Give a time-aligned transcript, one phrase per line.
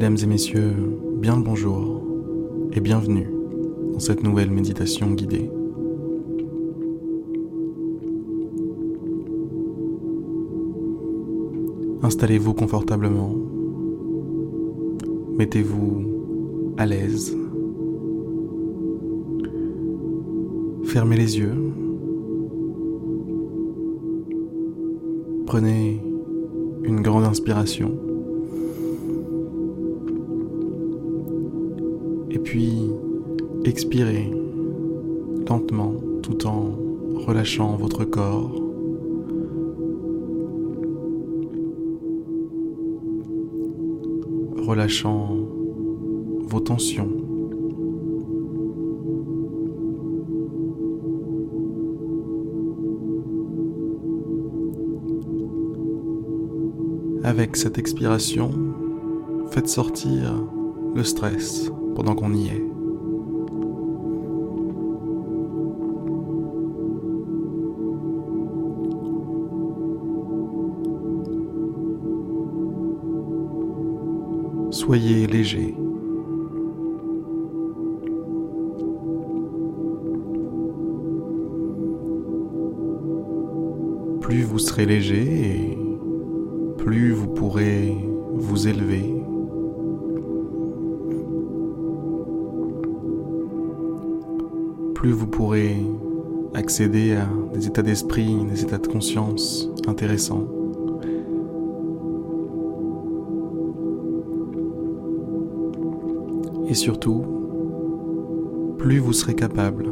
[0.00, 0.76] Mesdames et messieurs,
[1.16, 2.00] bien le bonjour
[2.72, 3.28] et bienvenue
[3.92, 5.50] dans cette nouvelle méditation guidée.
[12.00, 13.34] Installez-vous confortablement,
[15.36, 16.04] mettez-vous
[16.76, 17.36] à l'aise,
[20.84, 21.72] fermez les yeux,
[25.44, 26.00] prenez
[26.84, 28.07] une grande inspiration.
[32.38, 32.72] Et puis
[33.64, 34.30] expirez
[35.48, 36.70] lentement tout en
[37.26, 38.52] relâchant votre corps.
[44.56, 45.36] Relâchant
[46.42, 47.10] vos tensions.
[57.24, 58.52] Avec cette expiration,
[59.50, 60.46] faites sortir
[60.94, 62.64] le stress pendant qu'on y est.
[74.70, 75.74] Soyez léger.
[84.20, 85.76] Plus vous serez léger
[86.76, 87.92] plus vous pourrez
[88.34, 89.17] vous élever.
[94.98, 95.76] Plus vous pourrez
[96.54, 100.48] accéder à des états d'esprit, des états de conscience intéressants.
[106.66, 107.24] Et surtout,
[108.78, 109.86] plus vous serez capable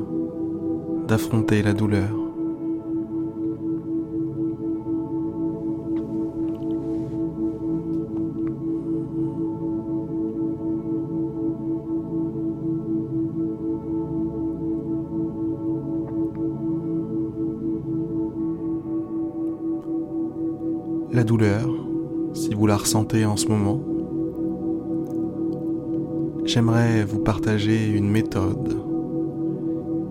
[1.07, 2.26] d'affronter la douleur.
[21.17, 21.67] La douleur,
[22.35, 23.81] si vous la ressentez en ce moment,
[26.45, 28.77] j'aimerais vous partager une méthode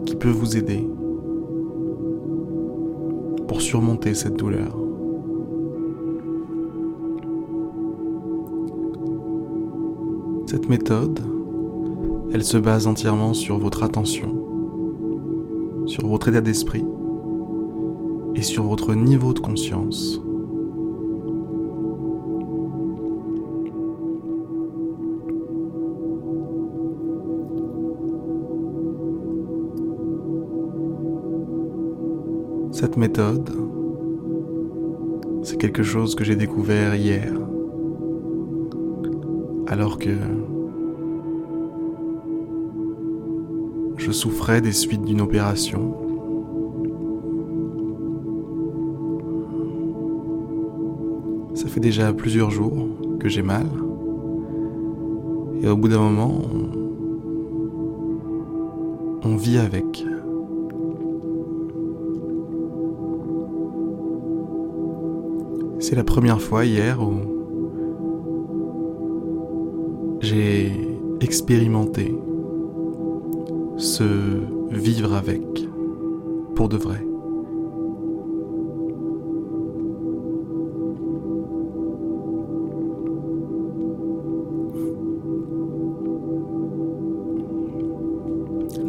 [0.08, 0.90] qui peut vous aider
[3.48, 4.76] pour surmonter cette douleur.
[10.48, 11.20] Cette méthode,
[12.34, 14.44] elle se base entièrement sur votre attention,
[15.86, 16.84] sur votre état d'esprit
[18.34, 20.25] et sur votre niveau de conscience.
[32.86, 33.50] Cette méthode,
[35.42, 37.34] c'est quelque chose que j'ai découvert hier,
[39.66, 40.12] alors que
[43.98, 45.96] je souffrais des suites d'une opération.
[51.56, 52.88] Ça fait déjà plusieurs jours
[53.20, 53.66] que j'ai mal.
[55.64, 56.40] Et au bout d'un moment,
[59.24, 60.06] on, vit avec.
[65.96, 67.14] C'est la première fois hier où
[70.20, 70.70] j'ai
[71.22, 72.14] expérimenté
[73.78, 74.04] ce
[74.72, 75.42] vivre avec
[76.54, 77.02] pour de vrai.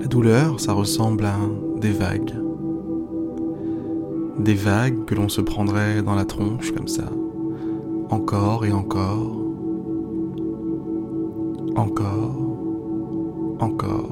[0.01, 1.39] La douleur, ça ressemble à
[1.81, 2.46] des vagues.
[4.39, 7.11] Des vagues que l'on se prendrait dans la tronche comme ça.
[8.11, 9.37] Encore et encore.
[11.77, 12.37] Encore.
[13.61, 14.11] Encore.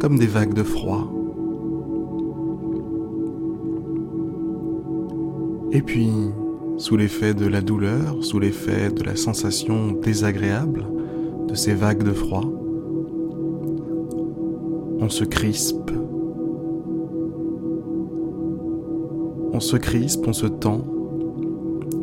[0.00, 1.12] Comme des vagues de froid.
[5.72, 6.10] Et puis,
[6.76, 10.84] sous l'effet de la douleur, sous l'effet de la sensation désagréable
[11.48, 12.44] de ces vagues de froid,
[15.00, 15.90] on se crispe,
[19.62, 20.82] se crispe, on se tend,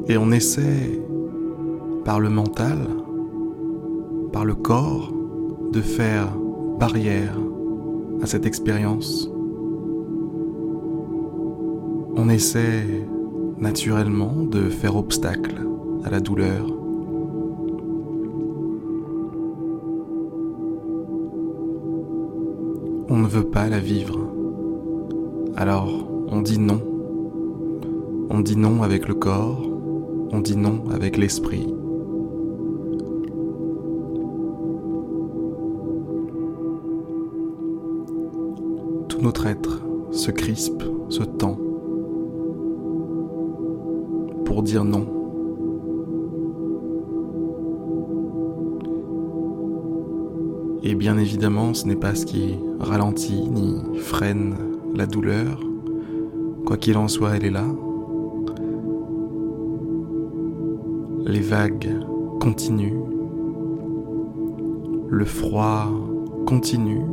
[0.07, 1.01] et on essaie,
[2.06, 2.77] par le mental,
[4.31, 5.13] par le corps,
[5.71, 6.35] de faire
[6.79, 7.38] barrière
[8.21, 9.29] à cette expérience.
[12.15, 12.85] On essaie
[13.59, 15.56] naturellement de faire obstacle
[16.06, 16.65] à la douleur.
[23.09, 24.19] On ne veut pas la vivre.
[25.56, 26.88] Alors on dit non.
[28.31, 29.60] On dit non avec le corps,
[30.31, 31.66] on dit non avec l'esprit.
[39.08, 39.81] Tout notre être
[40.12, 41.58] se crispe, se tend
[44.46, 45.08] pour dire non.
[50.84, 54.56] Et bien évidemment, ce n'est pas ce qui ralentit ni freine
[54.96, 55.60] la douleur.
[56.66, 57.66] Quoi qu'il en soit, elle est là,
[61.30, 61.96] Les vagues
[62.40, 63.04] continuent.
[65.10, 65.86] Le froid
[66.48, 67.04] continue.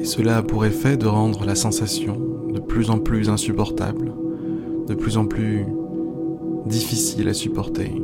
[0.00, 2.16] Et cela a pour effet de rendre la sensation
[2.52, 4.12] de plus en plus insupportable,
[4.88, 5.64] de plus en plus
[6.66, 8.02] difficile à supporter.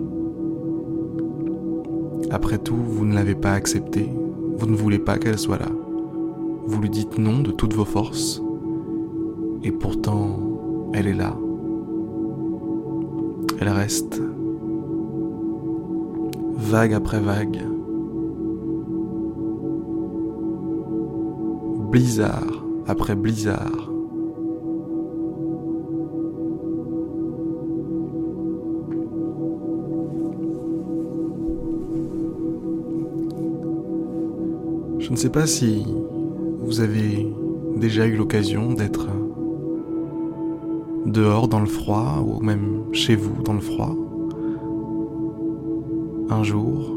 [2.30, 4.08] Après tout, vous ne l'avez pas acceptée,
[4.56, 5.87] vous ne voulez pas qu'elle soit là.
[6.68, 8.42] Vous lui dites non de toutes vos forces,
[9.62, 10.38] et pourtant,
[10.92, 11.34] elle est là.
[13.58, 14.20] Elle reste,
[16.56, 17.58] vague après vague,
[21.90, 23.90] blizzard après blizzard.
[34.98, 35.86] Je ne sais pas si
[36.68, 37.26] vous avez
[37.76, 39.08] déjà eu l'occasion d'être
[41.06, 43.96] dehors dans le froid ou même chez vous dans le froid?
[46.28, 46.92] Un jour?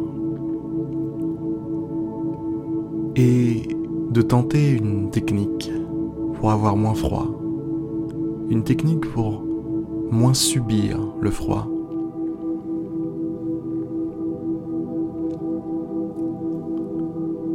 [3.16, 3.62] Et
[4.12, 5.72] de tenter une technique
[6.34, 7.30] pour avoir moins froid,
[8.50, 9.42] une technique pour
[10.12, 11.70] moins subir le froid.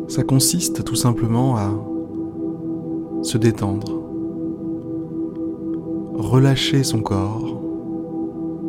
[0.08, 1.70] Ça consiste tout simplement à
[3.26, 3.90] se détendre,
[6.14, 7.60] relâcher son corps,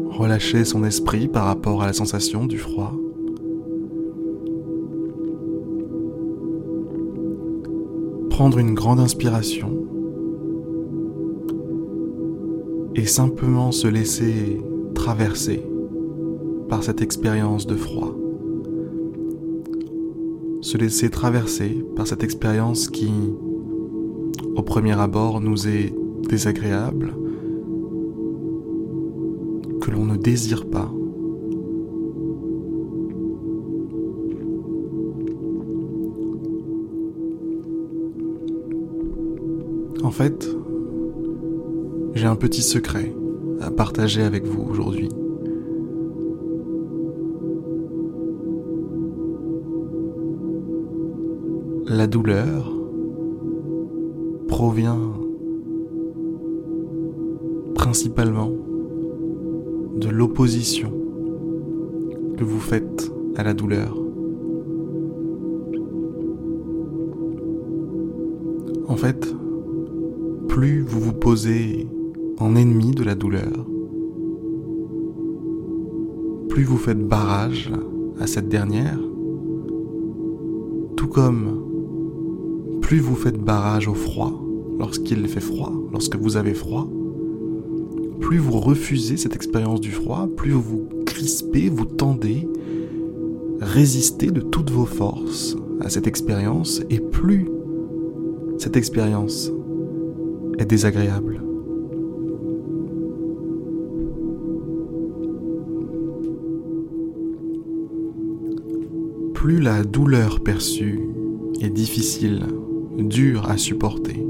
[0.10, 2.92] relâcher son esprit par rapport à la sensation du froid.
[8.32, 9.86] Prendre une grande inspiration
[12.96, 14.60] et simplement se laisser
[14.96, 15.64] traverser
[16.68, 18.16] par cette expérience de froid.
[20.62, 23.12] Se laisser traverser par cette expérience qui,
[24.58, 25.94] au premier abord, nous est
[26.28, 27.14] désagréable,
[29.80, 30.92] que l'on ne désire pas.
[40.04, 40.50] En fait,
[42.16, 43.14] j'ai un petit secret
[43.62, 45.10] à partager avec vous aujourd'hui.
[51.88, 52.77] La douleur
[54.58, 55.14] provient
[57.76, 58.52] principalement
[59.98, 60.92] de l'opposition
[62.36, 63.96] que vous faites à la douleur.
[68.88, 69.32] En fait,
[70.48, 71.88] plus vous vous posez
[72.40, 73.68] en ennemi de la douleur,
[76.50, 77.72] plus vous faites barrage
[78.20, 79.00] à cette dernière,
[80.96, 81.64] tout comme
[82.82, 84.46] plus vous faites barrage au froid
[84.80, 86.88] lorsqu'il fait froid, lorsque vous avez froid,
[88.20, 92.48] plus vous refusez cette expérience du froid, plus vous vous crispez, vous tendez,
[93.62, 97.48] résistez de toutes vos forces à cette expérience, et plus
[98.58, 99.52] cette expérience
[100.58, 101.42] est désagréable.
[109.34, 111.00] Plus la douleur perçue
[111.62, 112.44] est difficile,
[112.98, 114.27] dure à supporter,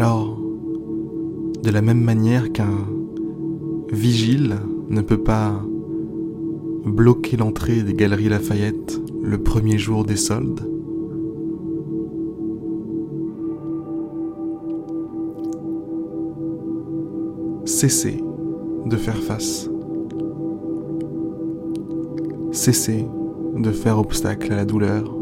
[0.00, 0.38] Alors,
[1.60, 2.86] de la même manière qu'un
[3.90, 4.54] vigile
[4.88, 5.60] ne peut pas
[6.86, 10.60] bloquer l'entrée des galeries Lafayette le premier jour des soldes,
[17.64, 18.22] cessez
[18.86, 19.68] de faire face.
[22.52, 23.04] Cessez
[23.56, 25.17] de faire obstacle à la douleur.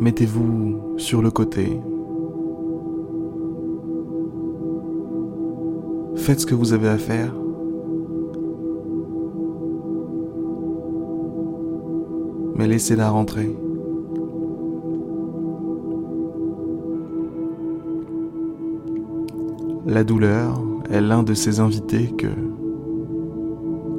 [0.00, 1.80] Mettez-vous sur le côté.
[6.16, 7.34] Faites ce que vous avez à faire.
[12.56, 13.54] Mais laissez-la rentrer.
[19.86, 22.28] La douleur est l'un de ces invités que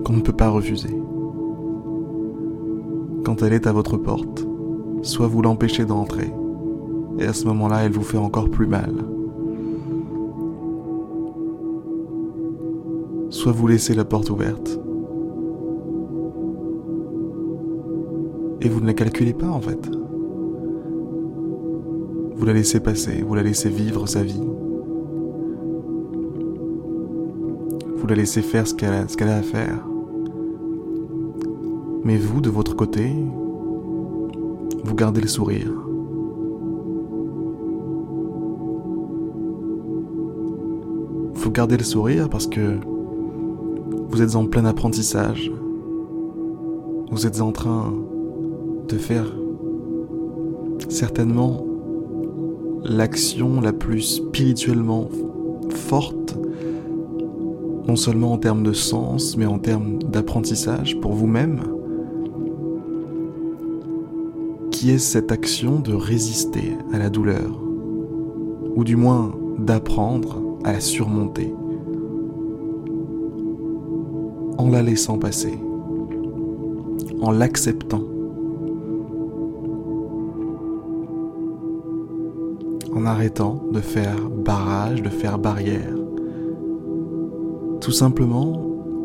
[0.03, 0.95] qu'on ne peut pas refuser.
[3.23, 4.47] Quand elle est à votre porte,
[5.01, 6.31] soit vous l'empêchez d'entrer,
[7.19, 8.93] et à ce moment-là, elle vous fait encore plus mal.
[13.29, 14.79] Soit vous laissez la porte ouverte,
[18.61, 19.89] et vous ne la calculez pas en fait.
[22.35, 24.41] Vous la laissez passer, vous la laissez vivre sa vie.
[27.97, 29.85] Vous la laissez faire ce qu'elle a, a à faire.
[32.03, 33.13] Mais vous, de votre côté,
[34.83, 35.71] vous gardez le sourire.
[41.33, 42.77] Vous gardez le sourire parce que
[44.09, 45.51] vous êtes en plein apprentissage.
[47.11, 47.93] Vous êtes en train
[48.87, 49.25] de faire
[50.89, 51.65] certainement
[52.83, 55.09] l'action la plus spirituellement
[55.69, 56.37] forte,
[57.87, 61.61] non seulement en termes de sens, mais en termes d'apprentissage pour vous-même,
[64.81, 67.51] qui est cette action de résister à la douleur,
[68.75, 71.53] ou du moins d'apprendre à la surmonter,
[74.57, 75.53] en la laissant passer,
[77.21, 78.01] en l'acceptant
[82.95, 85.93] en arrêtant de faire barrage, de faire barrière.
[87.81, 88.59] Tout simplement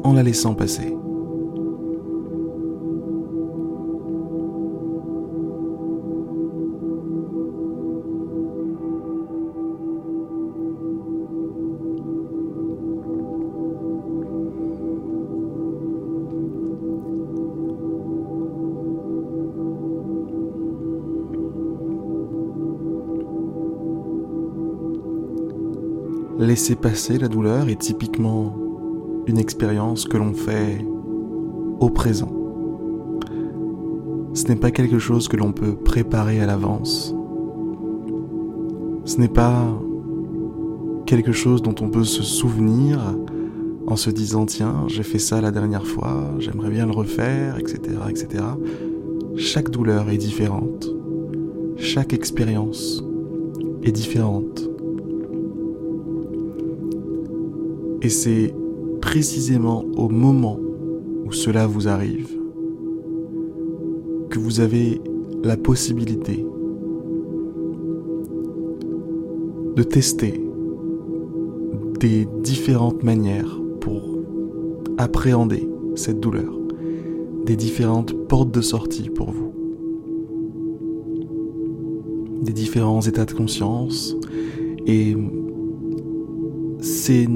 [0.04, 0.95] en la laissant passer.
[26.38, 28.54] Laisser passer la douleur est typiquement
[29.26, 30.84] une expérience que l'on fait
[31.80, 32.30] au présent.
[34.34, 37.14] Ce n'est pas quelque chose que l'on peut préparer à l'avance.
[39.06, 39.66] Ce n'est pas
[41.06, 43.00] quelque chose dont on peut se souvenir
[43.86, 47.78] en se disant tiens, j'ai fait ça la dernière fois, j'aimerais bien le refaire, etc.,
[48.10, 48.44] etc.
[49.38, 50.86] Chaque douleur est différente.
[51.76, 53.02] Chaque expérience
[53.82, 54.68] est différente.
[58.06, 58.54] Et c'est
[59.00, 60.60] précisément au moment
[61.24, 62.38] où cela vous arrive
[64.30, 65.00] que vous avez
[65.42, 66.46] la possibilité
[69.74, 70.40] de tester
[71.98, 74.20] des différentes manières pour
[74.98, 76.56] appréhender cette douleur,
[77.44, 79.52] des différentes portes de sortie pour vous,
[82.42, 84.16] des différents états de conscience.
[84.86, 85.16] Et
[86.78, 87.26] c'est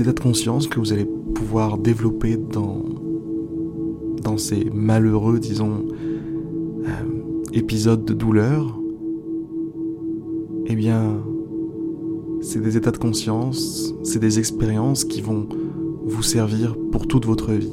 [0.00, 2.84] états de conscience que vous allez pouvoir développer dans,
[4.38, 5.86] ces malheureux, disons,
[6.84, 6.88] euh,
[7.52, 8.78] épisodes de douleur,
[10.66, 11.22] eh bien,
[12.42, 15.48] c'est des états de conscience, c'est des expériences qui vont
[16.04, 17.72] vous servir pour toute votre vie.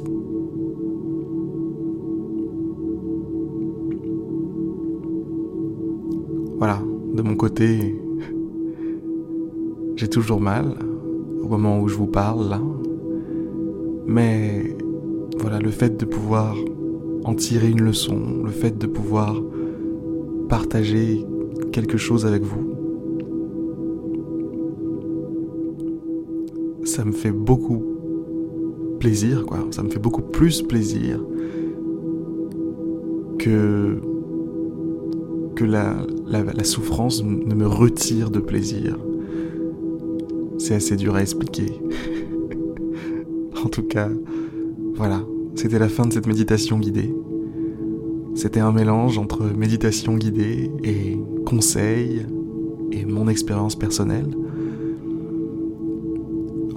[6.58, 6.80] Voilà,
[7.12, 8.00] de mon côté,
[9.96, 10.76] j'ai toujours mal,
[11.44, 12.60] au moment où je vous parle là.
[14.06, 14.76] Mais
[15.38, 16.56] voilà, le fait de pouvoir
[17.24, 19.42] en tirer une leçon, le fait de pouvoir
[20.48, 21.24] partager
[21.72, 22.74] quelque chose avec vous,
[26.84, 27.82] ça me fait beaucoup
[29.00, 29.58] plaisir, quoi.
[29.70, 31.24] Ça me fait beaucoup plus plaisir
[33.38, 33.98] que
[35.56, 35.94] que la,
[36.26, 38.98] la souffrance ne me retire de plaisir.
[40.64, 41.78] C'est assez dur à expliquer.
[43.64, 44.08] en tout cas,
[44.94, 45.22] voilà,
[45.56, 47.14] c'était la fin de cette méditation guidée.
[48.34, 52.24] C'était un mélange entre méditation guidée et conseils
[52.92, 54.30] et mon expérience personnelle.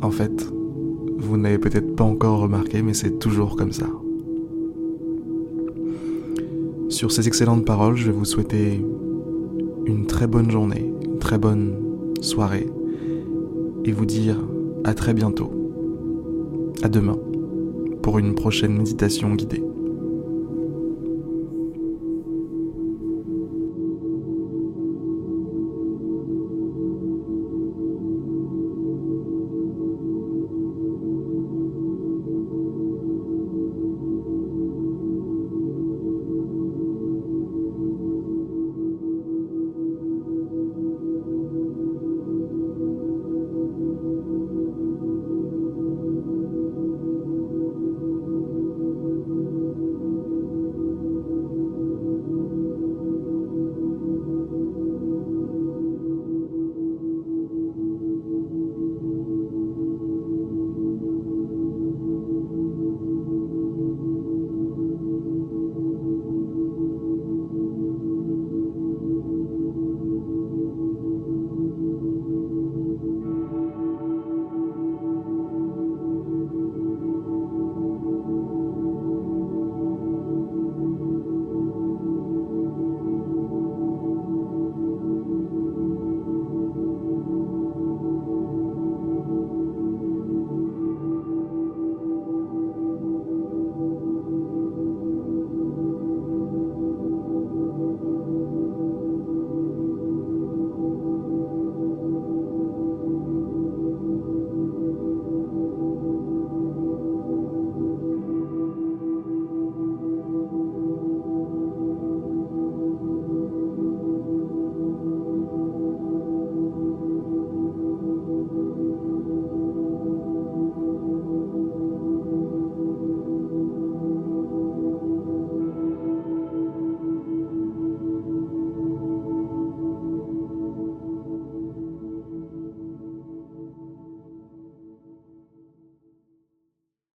[0.01, 0.51] En fait,
[1.17, 3.87] vous n'avez peut-être pas encore remarqué, mais c'est toujours comme ça.
[6.89, 8.83] Sur ces excellentes paroles, je vais vous souhaiter
[9.85, 11.73] une très bonne journée, une très bonne
[12.19, 12.67] soirée,
[13.87, 14.37] et vous dire
[14.83, 15.51] à très bientôt.
[16.83, 17.17] À demain
[18.03, 19.63] pour une prochaine méditation guidée.